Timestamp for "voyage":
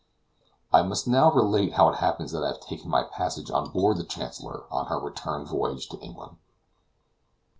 5.45-5.89